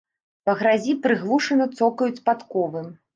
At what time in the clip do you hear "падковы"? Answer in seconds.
2.31-2.83